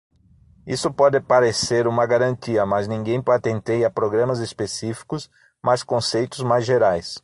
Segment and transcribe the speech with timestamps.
[0.65, 5.29] Isso pode parecer uma garantia, mas ninguém patenteia programas específicos,
[5.61, 7.19] mas conceitos mais gerais.